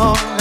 [0.00, 0.39] long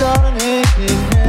[0.00, 1.19] starting you.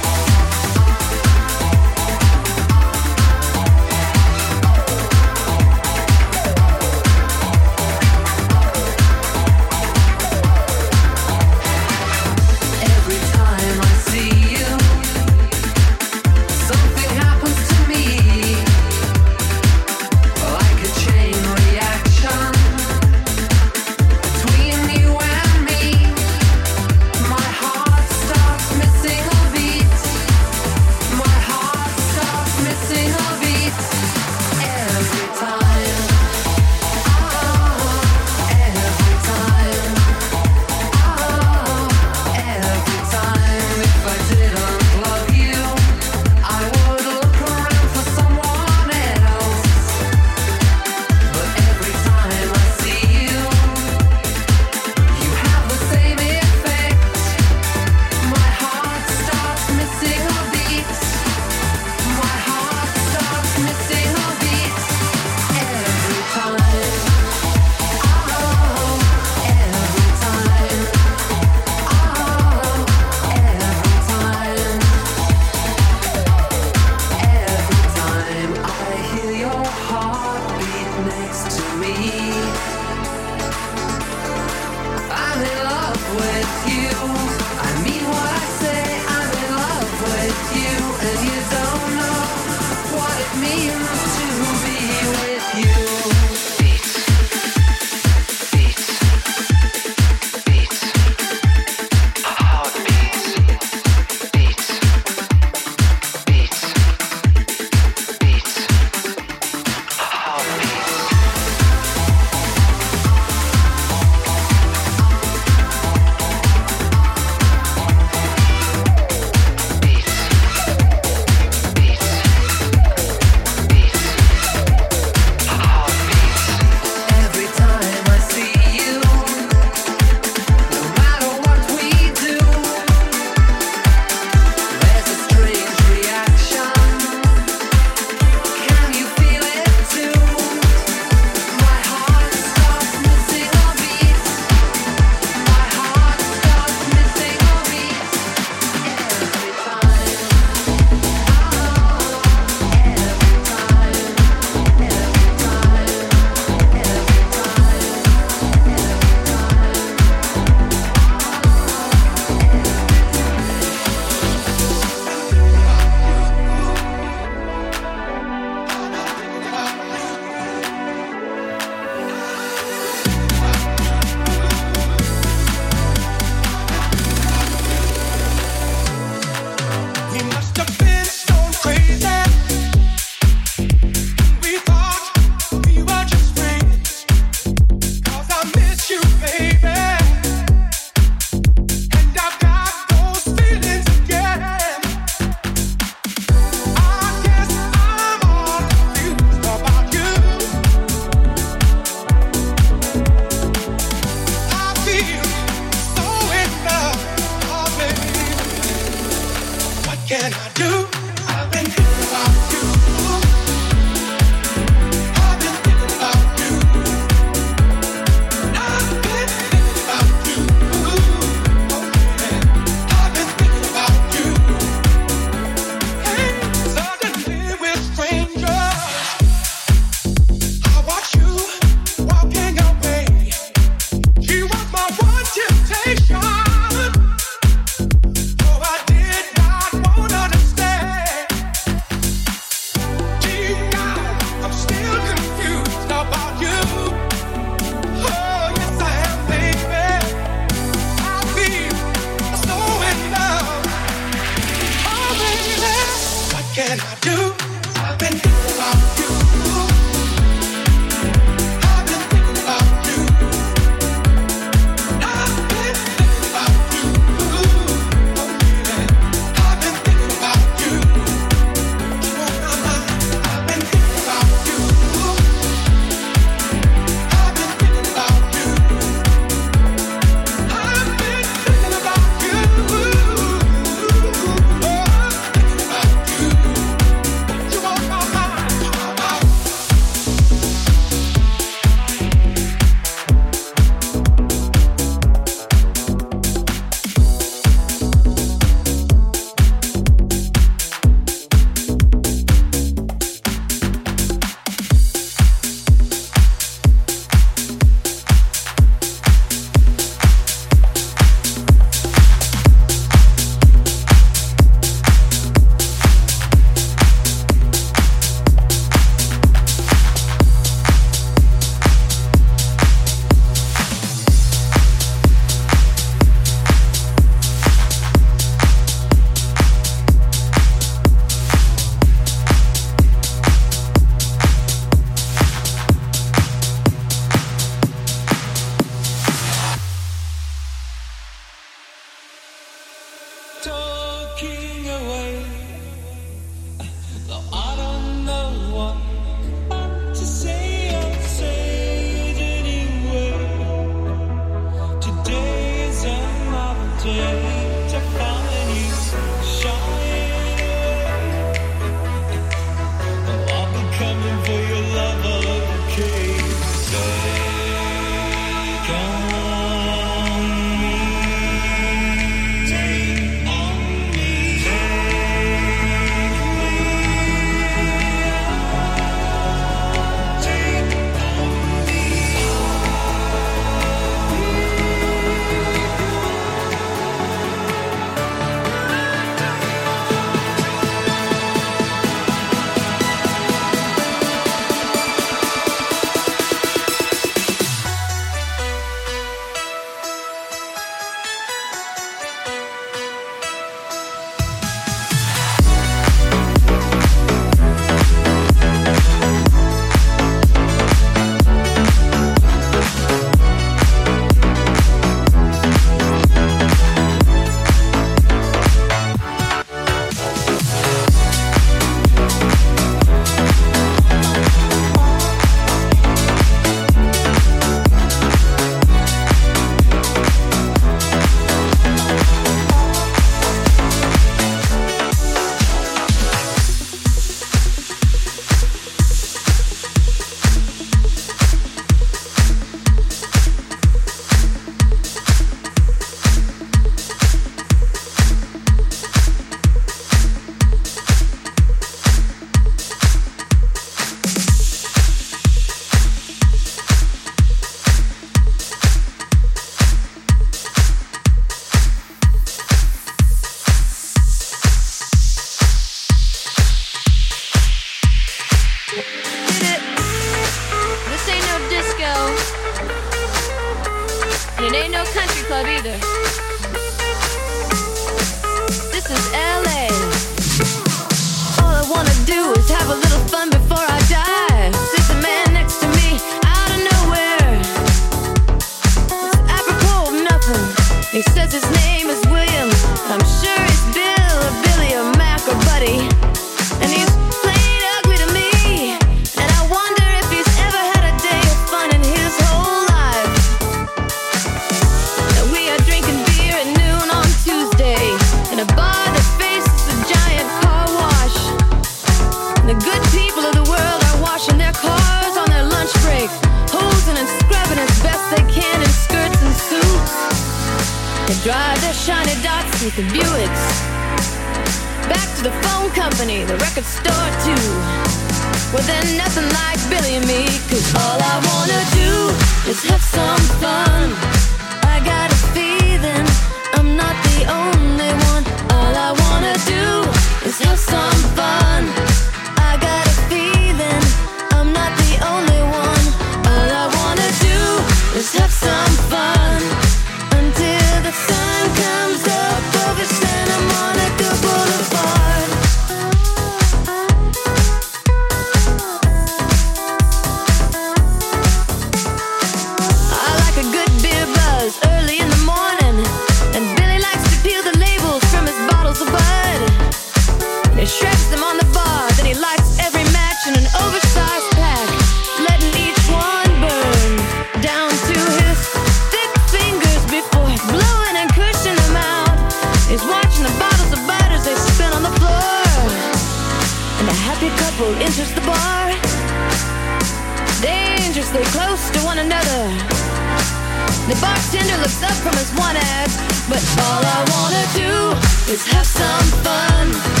[595.51, 600.00] honest, but all I wanna do is have some fun.